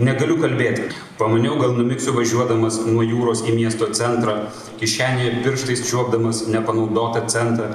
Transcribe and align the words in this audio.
Negaliu 0.00 0.38
kalbėti. 0.40 0.86
Pamaniau, 1.18 1.58
gal 1.60 1.74
numiksiu 1.76 2.14
važiuodamas 2.16 2.78
nuo 2.86 3.02
jūros 3.04 3.42
į 3.44 3.52
miesto 3.52 3.84
centrą, 3.92 4.46
kišenėje 4.80 5.42
pirštais 5.44 5.82
čiuopdamas 5.90 6.46
nepanaudotą 6.48 7.26
centą. 7.28 7.66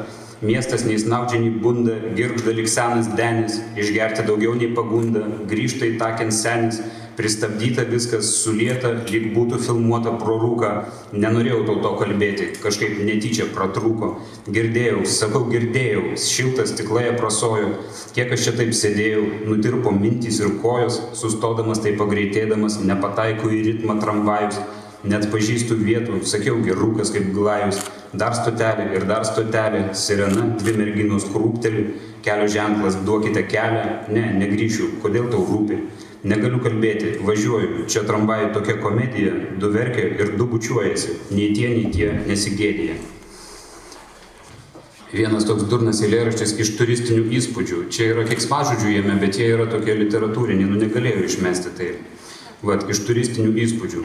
Miestas 0.41 0.87
nei 0.89 0.97
snaudžia, 0.97 1.37
nei 1.43 1.51
bunda, 1.61 1.93
girgžda 2.17 2.55
lik 2.57 2.71
senas 2.71 3.11
denis, 3.13 3.59
išgerti 3.77 4.25
daugiau 4.25 4.55
nei 4.57 4.71
pagunda, 4.73 5.21
grįžta 5.51 5.85
į 5.85 5.99
takint 6.01 6.33
senis, 6.33 6.81
pristabdyta 7.15 7.85
viskas, 7.87 8.29
sulieta, 8.41 8.91
lyg 9.09 9.31
būtų 9.35 9.59
filmuota 9.65 10.13
pro 10.19 10.35
rūką. 10.41 10.71
Nenorėjau 11.15 11.61
tau 11.67 11.77
to 11.83 11.91
kalbėti, 12.01 12.49
kažkaip 12.63 12.99
netyčia 13.07 13.47
pratrūko. 13.55 14.13
Girdėjau, 14.51 15.03
sakau, 15.09 15.45
girdėjau, 15.51 16.15
šiltas 16.19 16.73
stiklai 16.75 17.07
aprasojo, 17.13 17.73
kiek 18.15 18.33
aš 18.35 18.47
čia 18.47 18.55
taip 18.59 18.73
sėdėjau, 18.77 19.25
nutirpo 19.49 19.93
mintys 19.95 20.41
ir 20.43 20.57
kojos, 20.63 21.01
sustodamas 21.17 21.83
tai 21.83 21.95
pagreitėdamas, 21.99 22.81
nepataikau 22.83 23.51
į 23.51 23.61
ritmą 23.69 23.99
tramvajus, 24.03 24.59
net 25.05 25.29
pažįstu 25.31 25.77
vietų, 25.79 26.23
sakiau, 26.27 26.57
gerūkas 26.65 27.13
kaip 27.13 27.29
glajus, 27.35 27.79
dar 28.15 28.35
stotelė 28.37 28.89
ir 28.95 29.05
dar 29.09 29.25
stotelė, 29.27 29.87
sirena, 29.97 30.49
dvi 30.59 30.75
merginos 30.79 31.27
krūpteli, 31.31 31.85
kelio 32.25 32.47
ženklas, 32.49 32.97
duokite 33.05 33.45
kelią, 33.49 33.85
ne, 34.13 34.25
negryšiu, 34.41 34.95
kodėl 35.03 35.29
tau 35.31 35.45
rūpi. 35.45 35.79
Negaliu 36.23 36.61
kalbėti, 36.63 37.17
važiuoju, 37.25 37.83
čia 37.91 38.05
tramvajų 38.07 38.53
tokia 38.55 38.77
komedija, 38.81 39.33
du 39.61 39.69
verkia 39.73 40.07
ir 40.07 40.31
du 40.39 40.47
bučiuojasi, 40.49 41.19
nei 41.35 41.51
tie, 41.57 41.67
nei 41.75 41.91
tie 41.93 42.13
nesigėdėja. 42.25 42.95
Vienas 45.15 45.45
toks 45.47 45.67
durnas 45.69 46.01
eilėraštis 46.03 46.55
iš 46.59 46.73
turistinių 46.79 47.27
įspūdžių. 47.37 47.83
Čia 47.93 48.09
yra 48.15 48.23
keiksmažodžių 48.27 48.95
jame, 48.97 49.19
bet 49.21 49.37
jie 49.39 49.51
yra 49.53 49.67
tokie 49.69 49.93
literatūriniai, 49.99 50.67
nu 50.67 50.79
negalėjau 50.81 51.27
išmesti 51.27 51.75
tai. 51.77 51.91
Vat, 52.65 52.87
iš 52.89 53.03
turistinių 53.05 53.53
įspūdžių. 53.63 54.01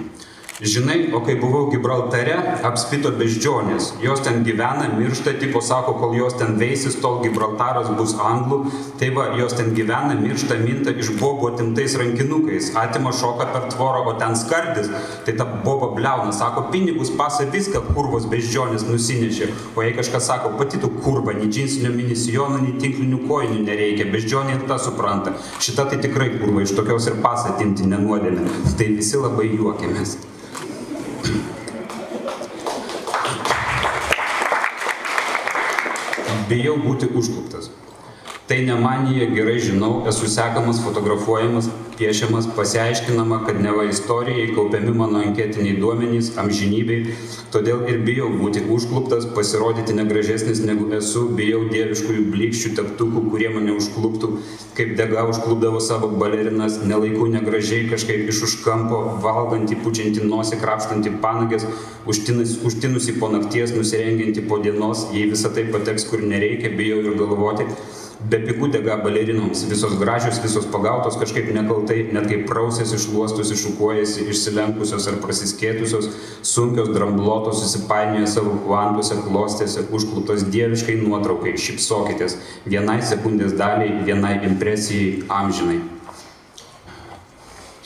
Žinai, 0.61 1.09
o 1.17 1.21
kai 1.25 1.39
buvau 1.41 1.71
Gibraltare, 1.73 2.35
apspito 2.69 3.09
beždžionės. 3.17 3.95
Jos 4.05 4.21
ten 4.21 4.43
gyvena, 4.45 4.91
miršta, 4.93 5.33
tipo 5.41 5.63
sako, 5.65 5.95
kol 5.97 6.13
jos 6.19 6.35
ten 6.37 6.59
veisis, 6.61 6.99
tol 7.01 7.23
Gibraltaras 7.23 7.89
bus 7.97 8.13
anglų. 8.21 8.59
Tai 9.01 9.09
va, 9.17 9.25
jos 9.41 9.55
ten 9.57 9.71
gyvena, 9.73 10.13
miršta, 10.21 10.59
minta 10.61 10.93
iš 10.93 11.15
bobo 11.17 11.49
atimtais 11.49 11.95
rankinukais. 11.97 12.75
Atima 12.77 13.09
šoka 13.17 13.47
per 13.55 13.71
tvorą, 13.73 14.03
o 14.13 14.15
ten 14.21 14.37
skardis. 14.37 14.91
Tai 15.25 15.35
ta 15.39 15.47
boba 15.65 15.95
bleuna, 15.97 16.35
sako, 16.37 16.67
pinigus 16.75 17.09
pasą 17.17 17.49
viską 17.49 17.81
kurvos 17.95 18.29
beždžionės 18.29 18.85
nusinešė. 18.85 19.49
O 19.73 19.87
jei 19.87 19.97
kažkas 19.97 20.29
sako, 20.29 20.53
pati 20.61 20.83
tu 20.83 20.93
kurva, 21.01 21.33
nei 21.41 21.49
džinsinio 21.49 21.95
minisijono, 21.97 22.61
nei 22.61 22.77
tinklinių 22.83 23.23
kojinių 23.25 23.63
nereikia. 23.65 24.11
Beždžionė 24.13 24.59
ir 24.59 24.69
ta 24.69 24.77
supranta. 24.77 25.33
Šita 25.57 25.89
tai 25.89 26.03
tikrai 26.05 26.35
kurva, 26.37 26.67
iš 26.69 26.77
tokios 26.77 27.09
ir 27.09 27.17
pasą 27.25 27.55
atimti 27.55 27.89
nenuodėmė. 27.89 28.45
Tai 28.77 28.91
visi 29.01 29.17
labai 29.17 29.49
juokiamės. 29.55 30.19
Bijau 36.51 36.77
būti 36.83 37.07
užkluptas. 37.15 37.71
Tai 38.51 38.59
ne 38.67 38.75
manija, 38.83 39.29
gerai 39.31 39.61
žinau, 39.63 39.93
esu 40.11 40.27
sekamas, 40.27 40.81
fotografuojamas, 40.83 41.69
piešiamas, 42.01 42.47
pasiaiškinama, 42.57 43.43
kad 43.47 43.61
neva 43.63 43.85
istorijai 43.85 44.55
kaupiami 44.55 44.95
mano 44.97 45.21
anketiniai 45.21 45.77
duomenys 45.83 46.31
amžinybei, 46.41 47.13
todėl 47.53 47.83
ir 47.93 48.01
bijau 48.07 48.31
būti 48.41 48.63
užkluptas, 48.73 49.27
pasirodyti 49.37 49.97
negražesnis 49.99 50.63
negu 50.65 50.89
esu, 50.97 51.27
bijau 51.37 51.67
dieviškųjų 51.69 52.25
blikščių 52.33 52.73
teptukų, 52.81 53.27
kurie 53.29 53.53
mane 53.53 53.77
užkluptų, 53.77 54.33
kaip 54.79 54.97
dega 54.97 55.27
užklupdavo 55.29 55.83
savo 55.85 56.09
balerinas, 56.23 56.81
nelaikų 56.81 57.29
negražiai 57.37 57.85
kažkaip 57.93 58.33
iš 58.33 58.43
už 58.49 58.59
kampo, 58.65 59.03
valgantį, 59.21 59.83
pučiantį 59.85 60.25
nosį, 60.25 60.57
krapštantį 60.65 61.17
panagės, 61.21 61.69
užtinusi 62.09 63.19
po 63.21 63.29
nakties, 63.37 63.77
nusirengianti 63.77 64.49
po 64.49 64.63
dienos, 64.65 65.11
jei 65.13 65.29
visą 65.29 65.53
tai 65.53 65.69
pateks 65.69 66.09
kur 66.09 66.25
nereikia, 66.25 66.73
bijau 66.81 67.05
ir 67.05 67.21
galvoti, 67.21 67.69
bepigu 68.29 68.69
dega 68.69 68.97
balerinoms, 69.01 69.63
visos 69.69 69.95
gražios, 69.99 70.39
visos 70.43 70.67
pagautos 70.69 71.17
kažkaip 71.21 71.49
nekaltai, 71.57 72.03
net 72.13 72.27
kaip 72.29 72.45
prausėsi, 72.51 72.99
šluostus, 73.01 73.53
iššukuojasi, 73.55 74.27
išsilenkusios 74.33 75.09
ar 75.09 75.17
prasiskėtusios, 75.23 76.11
sunkios, 76.45 76.93
dramblotos, 76.93 77.63
susipainioja 77.63 78.29
savo 78.29 78.59
kvantuose, 78.67 79.17
klostėse, 79.25 79.87
užkluptos 79.89 80.45
dieviškai 80.53 80.99
nuotraukai, 81.01 81.57
šipsokitės, 81.61 82.37
vienai 82.69 83.01
sekundės 83.07 83.57
daliai, 83.57 84.03
vienai 84.05 84.37
impresijai, 84.51 85.25
amžinai. 85.41 85.81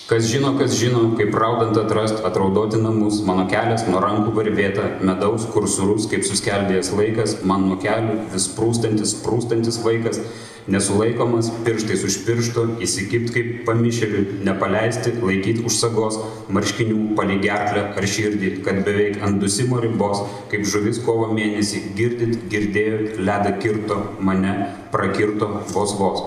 Kas 0.05 0.27
žino, 0.29 0.51
kas 0.59 0.75
žino, 0.77 1.15
kaip 1.17 1.33
raudant 1.33 1.79
atrast, 1.81 2.19
atraudoti 2.29 2.77
namus, 2.77 3.23
mano 3.25 3.47
kelias 3.49 3.87
nuo 3.89 4.03
rankų 4.05 4.35
varvėta, 4.37 4.83
medaus 5.01 5.47
kursurus, 5.49 6.05
kaip 6.11 6.27
suskeldėjęs 6.29 6.91
laikas, 6.93 7.33
man 7.49 7.65
nuo 7.71 7.79
kelių 7.81 8.19
vis 8.35 8.51
prūstantis, 8.53 9.15
prūstantis 9.25 9.81
vaikas, 9.81 10.21
nesulaikomas, 10.69 11.49
pirštais 11.65 12.05
už 12.05 12.19
piršto, 12.27 12.67
įsikipt 12.85 13.33
kaip 13.33 13.51
pamišėliui, 13.65 14.45
nepaleisti, 14.45 15.17
laikyti 15.25 15.65
už 15.65 15.81
sagos, 15.81 16.21
marškinių, 16.53 17.17
paligerklę 17.17 17.89
ar 17.97 18.11
širdį, 18.19 18.55
kad 18.69 18.85
beveik 18.85 19.25
ant 19.25 19.41
dusimo 19.41 19.81
ribos, 19.81 20.21
kaip 20.53 20.69
žuvis 20.69 21.01
kovo 21.09 21.33
mėnesį, 21.33 21.81
girdit, 21.97 22.43
girdėjot, 22.53 23.21
ledą 23.25 23.57
kirto, 23.57 24.03
mane 24.21 24.59
prakirto 24.93 25.55
vos 25.73 25.97
vos. 25.97 26.27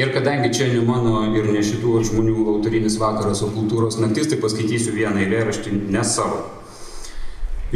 Ir 0.00 0.14
kadangi 0.14 0.48
čia 0.48 0.70
ne 0.72 0.80
mano 0.80 1.26
ir 1.36 1.50
ne 1.52 1.60
šitų 1.60 1.98
žmonių 2.08 2.46
autorinis 2.54 2.94
vakaras, 2.96 3.42
o 3.44 3.50
kultūros 3.52 3.98
naktis, 4.00 4.30
tai 4.30 4.38
paskaitysiu 4.40 4.94
vieną 4.96 5.20
eilėraštį 5.26 5.74
ne 5.92 6.04
savo. 6.08 6.38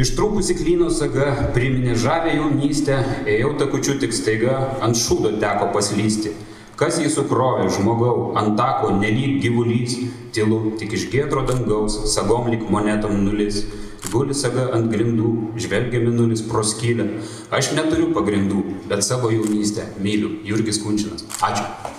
Ištrūkusi 0.01 0.55
klyno 0.57 0.89
saga 0.89 1.27
priminė 1.53 1.93
žavę 2.01 2.33
jaunystę, 2.33 2.97
ėjau 3.29 3.51
takučiu 3.61 3.99
tik 4.01 4.15
staiga, 4.17 4.57
ant 4.81 4.97
šūdo 4.97 5.35
teko 5.43 5.69
paslysti. 5.75 6.33
Kas 6.75 6.97
jį 6.97 7.11
sukrovė, 7.13 7.69
žmogau, 7.77 8.31
ant 8.41 8.57
tako 8.57 8.95
nelyg 8.97 9.37
gyvulys, 9.43 9.93
tylu 10.33 10.73
tik 10.81 10.97
iš 10.97 11.05
gėdro 11.13 11.45
dangaus, 11.45 12.01
sagom 12.15 12.49
lik 12.49 12.65
monetom 12.73 13.21
nulis. 13.21 13.61
Guli 14.09 14.33
saga 14.37 14.71
ant 14.73 14.89
grindų, 14.89 15.53
žvelgia 15.61 16.01
minulis 16.01 16.41
pro 16.45 16.65
skylę. 16.65 17.05
Aš 17.53 17.75
neturiu 17.77 18.09
pagrindų, 18.17 18.63
bet 18.89 19.05
savo 19.05 19.29
jaunystę 19.33 19.91
myliu. 20.01 20.39
Jurgis 20.45 20.81
Kunčinas. 20.81 21.23
Ačiū. 21.39 21.94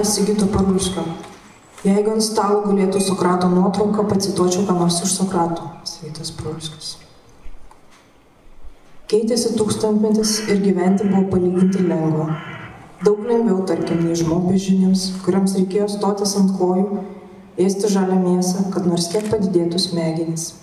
Epigrafas 0.00 0.14
Sigito 0.14 0.46
Parulskio. 0.46 1.02
Jeigu 1.84 2.14
ant 2.14 2.24
stalo 2.24 2.62
gulėtų 2.64 3.00
Sokrato 3.04 3.48
nuotrauka, 3.52 4.06
pacituočiau 4.08 4.64
ką 4.64 4.76
nors 4.78 5.00
iš 5.04 5.12
Sokrato. 5.18 5.66
Sigitas 5.84 6.30
Parulskis. 6.32 6.94
Keitėsi 9.12 9.52
tūkstantmetis 9.58 10.32
ir 10.48 10.62
gyventi 10.64 11.04
buvo 11.04 11.26
palyginti 11.34 11.84
lengva. 11.84 12.30
Daug 13.04 13.26
lengviau, 13.28 13.60
tarkim, 13.68 14.00
nei 14.06 14.16
žmogbežinėms, 14.16 15.04
kuriams 15.26 15.58
reikėjo 15.58 15.90
stotis 15.92 16.32
ant 16.40 16.54
kojų, 16.56 17.04
ėsti 17.60 17.92
žalią 17.92 18.20
mėsą, 18.24 18.70
kad 18.72 18.88
nors 18.88 19.10
kiek 19.12 19.28
padidėtų 19.28 19.84
smegenys. 19.84 20.54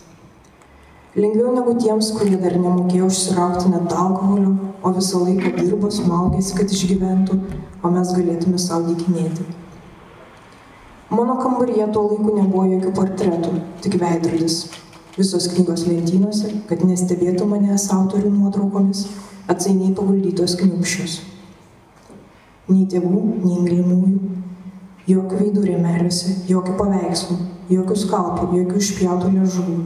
Lengviau 1.18 1.54
negu 1.54 1.78
tiems, 1.78 2.10
kurie 2.18 2.42
dar 2.42 2.58
nemokėjo 2.58 3.12
užsiraukti 3.12 3.70
net 3.76 3.94
alkoholio, 3.94 4.67
o 4.84 4.92
visą 4.96 5.24
laiką 5.26 5.54
dirbo, 5.58 5.92
smaugėsi, 5.94 6.56
kad 6.58 6.74
išgyventų, 6.74 7.38
o 7.84 7.92
mes 7.94 8.12
galėtume 8.16 8.60
savo 8.62 8.92
dykinėti. 8.92 9.46
Mano 11.10 11.38
kambaryje 11.40 11.88
tuo 11.96 12.04
laiku 12.10 12.36
nebuvo 12.36 12.66
jokių 12.68 12.92
portretų, 12.98 13.54
tik 13.84 13.96
veidrodis. 14.02 14.58
Visos 15.18 15.48
knygos 15.54 15.86
lentynose, 15.88 16.52
kad 16.70 16.84
nestebėtų 16.86 17.48
manęs 17.50 17.88
autorių 17.96 18.30
nuotraukomis, 18.34 19.06
atsainiai 19.50 19.96
paguldytos 19.98 20.58
kniupščios. 20.60 21.22
Nei 22.68 22.84
tėvų, 22.92 23.22
nei 23.46 23.62
mylimųjų. 23.64 24.34
Jokių 25.08 25.40
veidų 25.40 25.64
rėmeliuose, 25.70 26.34
jokių 26.52 26.76
paveikslų, 26.82 27.38
jokių 27.72 27.96
skalpų, 28.04 28.50
jokių 28.60 28.84
išpjautų 28.84 29.32
liežuvų. 29.38 29.78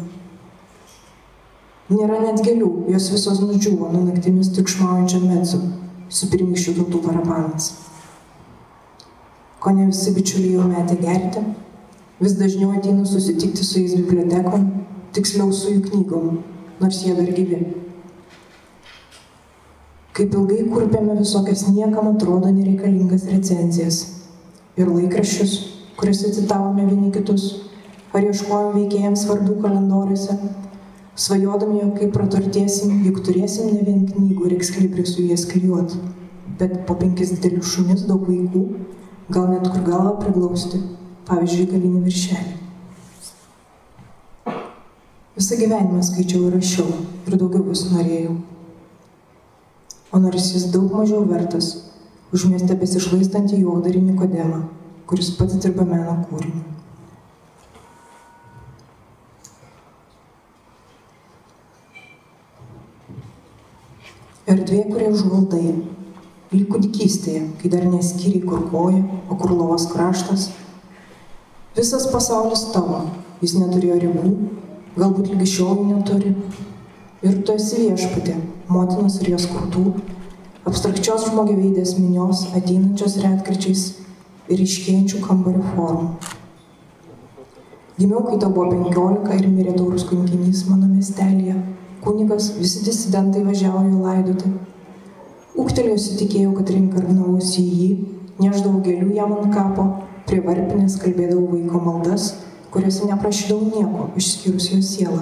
Nėra 1.91 2.21
net 2.23 2.41
gėlių, 2.45 2.71
jos 2.93 3.11
visos 3.11 3.43
nudžiūvo 3.43 3.91
nuo 3.91 4.07
naktimis 4.07 4.53
tikšmaujančio 4.55 5.23
medzu, 5.25 5.63
su 6.07 6.31
pirmykščių 6.31 6.77
tautų 6.79 7.01
parabanais 7.03 7.71
ko 9.61 9.71
ne 9.71 9.85
visi 9.85 10.11
bičiuliai 10.15 10.55
jau 10.57 10.67
metė 10.69 10.95
gerti. 10.97 11.41
Vis 12.21 12.33
dažniau 12.37 12.71
ateinu 12.77 13.05
susitikti 13.05 13.65
su 13.65 13.81
jais 13.81 13.93
bibliotekom, 13.93 14.65
tiksliau 15.13 15.51
su 15.53 15.75
jų 15.75 15.83
knygom, 15.89 16.39
nors 16.81 17.01
jie 17.05 17.13
dar 17.17 17.29
gyvi. 17.37 17.59
Kaip 20.17 20.33
ilgai 20.37 20.63
kurpėme 20.69 21.19
visokias 21.19 21.67
niekam 21.69 22.09
atrodo 22.13 22.49
nereikalingas 22.53 23.27
recenzijas 23.29 24.01
ir 24.81 24.89
laikraščius, 24.89 25.53
kuriuose 25.99 26.33
citavome 26.39 26.87
vieni 26.89 27.13
kitus, 27.13 27.47
ar 28.17 28.25
ieškojom 28.25 28.73
veikėjams 28.79 29.27
svarbių 29.27 29.59
kalendoriuose, 29.61 30.39
Svajodami, 31.21 31.81
jog 31.83 31.97
kaip 31.99 32.15
praturtėsim, 32.15 33.01
juk 33.05 33.19
turėsim 33.25 33.67
ne 33.69 33.83
vien 33.85 33.99
knygų 34.07 34.47
ir 34.47 34.55
eksklibrių 34.55 35.03
su 35.05 35.25
jais 35.27 35.43
klijuot, 35.45 35.93
bet 36.57 36.79
po 36.87 36.95
penkis 36.97 37.35
didelius 37.35 37.75
šunis, 37.75 38.07
daug 38.09 38.23
vaikų, 38.25 38.61
gal 39.29 39.51
net 39.51 39.67
kur 39.67 39.83
galvą 39.85 40.15
priglausti, 40.23 40.81
pavyzdžiui, 41.29 41.67
galinį 41.75 42.01
viršelį. 42.07 42.55
Visą 45.37 45.61
gyvenimą 45.61 46.01
skaičiau 46.09 46.47
ir 46.47 46.57
rašiau 46.57 46.89
ir 46.89 47.37
daugiau 47.37 47.67
vis 47.69 47.85
norėjau. 47.93 48.35
O 50.11 50.25
nors 50.25 50.51
jis 50.55 50.71
daug 50.73 50.89
mažiau 50.89 51.21
vertas, 51.29 51.73
už 52.33 52.49
mieste 52.49 52.75
besišlaistantį 52.81 53.61
juokdarį 53.61 54.07
Nikodemą, 54.09 54.65
kuris 55.05 55.35
pats 55.37 55.61
dirba 55.61 55.85
meno 55.85 56.17
kūrinį. 56.31 56.80
Erdvė, 64.51 64.81
kurie 64.89 65.07
užvaldai, 65.07 65.73
lyg 66.51 66.63
kūdikystėje, 66.67 67.41
kai 67.61 67.69
dar 67.71 67.85
neskyriai 67.87 68.41
kur 68.43 68.65
koja, 68.67 68.99
o 69.31 69.37
kur 69.39 69.53
lovos 69.55 69.85
kraštas. 69.87 70.49
Visas 71.77 72.09
pasaulis 72.11 72.65
tavo, 72.73 73.05
jis 73.39 73.53
neturėjo 73.61 73.99
ribų, 74.01 74.31
galbūt 74.97 75.31
lygi 75.31 75.47
šiol 75.53 75.85
neturi. 75.87 76.33
Ir 77.23 77.37
tu 77.45 77.55
esi 77.55 77.85
viešpatė, 77.85 78.35
motinos 78.67 79.21
ir 79.21 79.31
jos 79.37 79.47
kurtų, 79.53 79.85
abstrakčios 80.67 81.29
žmogiveidės 81.29 81.95
minios, 82.01 82.43
ateinančios 82.51 83.21
retkričiais 83.23 83.85
ir 84.51 84.65
iškėjančių 84.65 85.21
kambario 85.29 85.63
formų. 85.77 86.09
Gimiau, 88.01 88.25
kai 88.25 88.41
tau 88.41 88.51
buvo 88.51 88.73
penkiolika 88.73 89.37
ir 89.39 89.47
mirė 89.47 89.77
taurus 89.77 90.03
kankinys 90.09 90.65
mano 90.67 90.91
miestelėje. 90.91 91.55
Kunigas, 92.01 92.47
visi 92.57 92.79
disidentai 92.81 93.43
važiavo 93.45 93.83
jo 93.85 93.99
laidoti. 94.01 94.49
Ūktelėjusi 95.61 96.15
tikėjau, 96.17 96.55
kad 96.57 96.71
reinkarnavausi 96.73 97.61
į 97.61 97.75
jį, 97.81 97.89
neždavau 98.41 98.79
gėlių 98.81 99.11
jam 99.13 99.35
ant 99.35 99.53
kapo, 99.53 99.85
prie 100.25 100.39
varpinės 100.41 100.95
kalbėdavau 101.03 101.51
vaiko 101.51 101.81
maldas, 101.85 102.31
kuriuose 102.73 103.05
neprašydavau 103.05 103.69
nieko, 103.69 104.07
išskyrus 104.17 104.71
jo 104.71 104.79
sielą. 104.81 105.21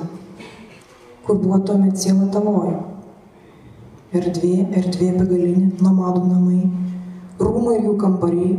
Kur 1.28 1.42
buvo 1.44 1.60
tuomet 1.68 2.00
siela 2.00 2.30
tavoji? 2.31 2.78
Erdvė, 4.16 4.54
erdvė 4.80 5.12
begalinė, 5.18 5.68
nomadų 5.84 6.24
namai, 6.30 6.62
rūmai 7.44 7.76
ir 7.81 7.90
jų 7.90 7.98
kambariai, 8.06 8.54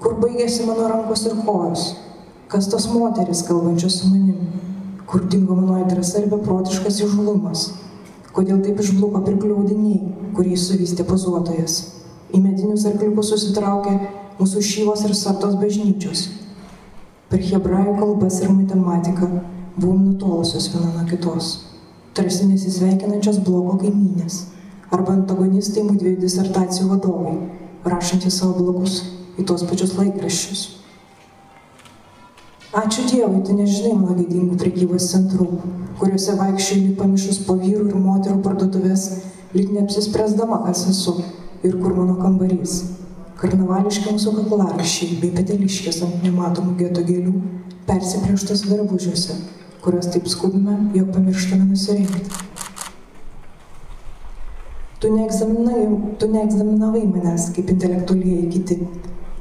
kur 0.00 0.16
baigėsi 0.22 0.64
mano 0.64 0.88
rankos 0.94 1.28
ir 1.28 1.36
kojos, 1.44 1.90
kas 2.48 2.72
tos 2.72 2.88
moteris 2.88 3.44
kalbančios 3.44 4.00
su 4.00 4.08
manim, 4.14 4.40
kur 5.06 5.26
dingo 5.30 5.54
mano 5.58 5.82
drąsa 5.90 6.22
ir 6.22 6.30
beprotiškas 6.32 7.02
įžulumas, 7.06 7.68
kodėl 8.36 8.62
taip 8.64 8.80
išbluko 8.82 9.22
pirkliaudiniai, 9.26 10.00
kurį 10.36 10.56
suvystė 10.60 11.06
pozuotojas. 11.08 11.78
Į 12.34 12.42
medinius 12.42 12.88
arkliukus 12.90 13.30
susitraukė 13.32 13.94
mūsų 14.40 14.64
šyvos 14.70 15.06
ir 15.06 15.14
sartos 15.16 15.54
bažnyčios, 15.60 16.26
Per 17.26 17.40
hebrajų 17.42 17.96
kalbas 17.98 18.36
ir 18.38 18.52
matematiką 18.54 19.26
buvom 19.74 20.02
nutolusios 20.04 20.68
viena 20.70 20.92
nuo 20.94 21.06
kitos, 21.08 21.48
tarsi 22.14 22.46
nesisveikinančios 22.46 23.40
blogo 23.42 23.72
kaimynės 23.80 24.36
arba 24.94 25.16
antagonistai 25.16 25.82
mūdviejų 25.88 26.20
disertacijų 26.22 26.86
vadovai, 26.92 27.32
rašantys 27.82 28.38
savo 28.38 28.60
blogus 28.60 29.00
į 29.42 29.46
tos 29.50 29.66
pačius 29.66 29.96
laikraščius. 29.98 30.62
Ačiū 32.76 33.06
Dievui, 33.08 33.38
tu 33.40 33.54
nežinai 33.56 33.94
mano 33.96 34.14
gėdingų 34.18 34.58
prekybos 34.60 35.06
centrų, 35.08 35.46
kuriuose 35.96 36.34
vaikščiai 36.36 36.90
pamišus 36.98 37.38
po 37.46 37.54
vyrų 37.56 37.86
ir 37.88 38.02
moterų 38.04 38.42
parduotuvės, 38.44 39.04
lyg 39.56 39.70
neapsispręsdama, 39.72 40.58
kas 40.66 40.82
esu 40.90 41.14
ir 41.64 41.78
kur 41.80 41.94
mano 41.96 42.18
kambarys 42.20 42.74
karnavališki 43.40 44.12
mūsų 44.12 44.34
kaklaraiščiai 44.42 45.16
bei 45.22 45.32
peteliškės 45.38 46.02
ant 46.04 46.20
nematomų 46.26 46.76
geto 46.82 47.06
gėlių 47.08 47.32
persiplėštos 47.88 48.66
darbužiuose, 48.68 49.38
kuriuos 49.80 50.12
taip 50.12 50.28
skubime, 50.28 50.76
jog 50.98 51.08
pamirštame 51.16 51.70
nusirengti. 51.70 52.28
Tu 55.00 55.16
neegzaminavai 55.16 57.06
manęs 57.08 57.50
kaip 57.56 57.72
intelektualiai 57.72 58.52
kiti, 58.52 58.82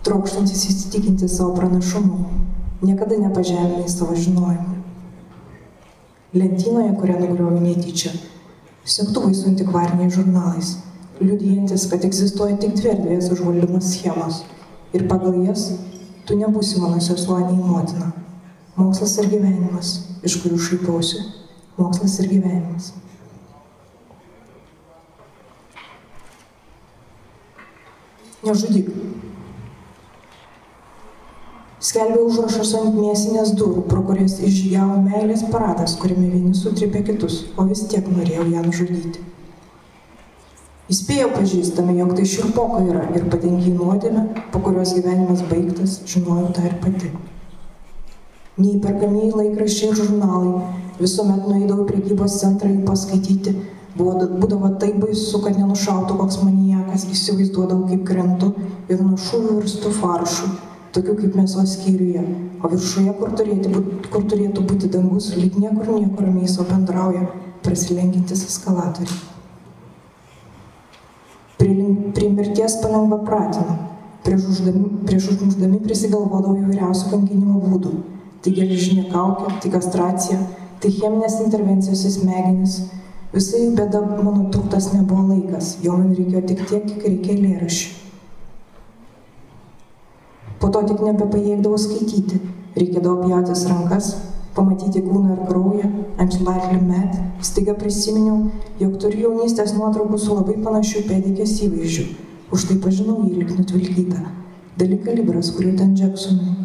trokštantis 0.08 0.70
įsitikinti 0.72 1.28
savo 1.28 1.52
pranašumu, 1.60 2.24
niekada 2.82 3.18
nepažeminai 3.20 3.90
savo 3.90 4.16
žinojimu. 4.16 4.76
Lentynoje, 6.36 6.92
kurią 7.00 7.20
nugriovė 7.22 7.62
netyčia, 7.64 8.12
sektuvai 8.84 9.32
su 9.36 9.48
antikvariniais 9.48 10.18
žurnalais 10.18 10.76
liudijantis, 11.22 11.88
kad 11.90 12.04
egzistuoja 12.04 12.58
tik 12.60 12.76
dvi 12.76 12.92
erdvės 12.92 13.30
užvaldymo 13.32 13.80
schemos 13.82 14.42
ir 14.94 15.08
pagal 15.08 15.38
jas 15.46 15.70
tu 16.28 16.36
nebūsi 16.40 16.82
mano 16.82 17.00
sesuo 17.00 17.40
nei 17.40 17.56
motina. 17.56 18.12
Mokslas 18.76 19.16
ir 19.22 19.30
gyvenimas, 19.32 19.96
iš 20.28 20.40
kurių 20.44 20.60
šaipiausi. 20.60 21.22
Mokslas 21.78 22.18
ir 22.20 22.32
gyvenimas. 22.34 22.92
Nežudyk. 28.46 28.92
Skelbė 31.86 32.24
užrašas 32.26 32.72
ant 32.80 32.96
mėsinės 32.98 33.52
durų, 33.60 33.84
pro 33.90 34.00
kurias 34.08 34.40
išžygiavo 34.42 34.96
meilės 35.06 35.44
paradas, 35.52 35.94
kuriame 36.02 36.32
vieni 36.32 36.58
sutripė 36.58 37.04
kitus, 37.12 37.44
o 37.62 37.66
vis 37.68 37.84
tiek 37.92 38.08
norėjau 38.10 38.46
ją 38.56 38.64
nužudyti. 38.66 39.22
Įspėjo 40.90 41.30
pažįstami, 41.36 42.00
jog 42.00 42.16
tai 42.18 42.26
širpoko 42.32 42.82
yra 42.88 43.06
ir 43.18 43.30
patenki 43.30 43.70
į 43.70 43.76
nuodėmę, 43.78 44.26
po 44.54 44.64
kurios 44.66 44.96
gyvenimas 44.98 45.46
baigtas, 45.52 46.00
žinojau 46.10 46.50
tą 46.58 46.66
ir 46.72 46.76
pati. 46.82 47.14
Neįperkamiai 48.58 49.32
laikraščiai 49.36 49.92
ir 49.92 49.98
žurnalai, 50.02 50.60
visuomet 50.98 51.46
nueidavau 51.46 51.86
į 51.86 51.90
priekybos 51.92 52.42
centrą 52.42 52.72
jų 52.72 52.86
paskaityti, 52.90 53.58
buvo, 53.98 54.30
būdavo 54.42 54.78
taip 54.82 55.02
baisu, 55.06 55.42
kad 55.44 55.58
nenušautų 55.62 56.18
koks 56.18 56.42
manijakas, 56.42 57.06
įsivaizduodavau, 57.14 57.92
kaip 57.94 58.08
krentu 58.10 58.56
ir 58.90 59.06
nuo 59.06 59.20
šūvių 59.22 59.60
virstų 59.60 60.00
faršų, 60.02 60.56
tokių 60.96 61.20
kaip 61.22 61.38
mėsos 61.42 61.78
skyriuje, 61.78 62.26
o 62.64 62.72
viršuje, 62.72 63.14
kur 63.20 63.38
turėtų, 63.38 63.76
būti, 63.78 64.10
kur 64.16 64.28
turėtų 64.32 64.66
būti 64.72 64.92
dangus, 64.96 65.32
lyg 65.38 65.60
niekur 65.60 65.94
niekur 66.00 66.30
ramiai 66.30 66.50
savo 66.50 66.70
bendrauja, 66.72 67.28
prasilenkintis 67.66 68.46
eskalatoriai 68.48 69.24
prie 72.16 72.30
mirties 72.30 72.80
palengva 72.82 73.20
pratino. 73.28 73.76
Prieš 74.26 74.48
uždami, 74.50 75.06
prieš 75.06 75.28
užmuždami 75.36 75.82
prisigalvodavo 75.86 76.56
įvairiausių 76.64 77.12
kankinimo 77.12 77.60
būdų. 77.62 77.92
Tai 78.42 78.54
geležinė 78.56 79.06
kaukė, 79.12 79.52
tai 79.62 79.72
kastracija, 79.74 80.40
tai 80.82 80.94
cheminės 80.96 81.38
intervencijos 81.46 82.06
į 82.10 82.14
smegenis. 82.16 82.80
Visai 83.36 83.68
bėda 83.78 84.02
mano 84.16 84.48
turtas 84.54 84.90
nebuvo 84.96 85.28
laikas, 85.34 85.76
jo 85.84 85.98
man 86.00 86.16
reikėjo 86.18 86.42
tik 86.50 86.66
tiek, 86.72 86.90
kiek 86.90 87.06
reikia 87.06 87.38
lėraščių. 87.44 88.05
Po 90.60 90.70
to 90.72 90.84
tik 90.88 91.02
nebepajėgdavau 91.04 91.80
skaityti, 91.80 92.40
reikėdavo 92.76 93.26
pjautis 93.26 93.66
rankas, 93.70 94.12
pamatyti 94.56 95.02
kūną 95.04 95.36
ir 95.36 95.42
kraują, 95.50 95.90
ant 96.22 96.38
likely 96.40 96.80
met, 96.80 97.18
staiga 97.44 97.76
prisiminiau, 97.80 98.52
jog 98.80 98.96
turiu 99.02 99.28
jaunystės 99.28 99.76
nuotraukų 99.76 100.20
su 100.22 100.38
labai 100.38 100.56
panašiu 100.64 101.04
pedikės 101.10 101.58
įvaizdžiu, 101.68 102.06
už 102.56 102.70
tai 102.70 102.78
pažinau 102.84 103.20
jį 103.26 103.42
lik 103.42 103.52
nutvilkytą. 103.58 104.24
Dali 104.80 105.00
kalibras, 105.04 105.52
kuriuo 105.56 105.76
ten 105.80 105.96
Jacksonui. 105.96 106.56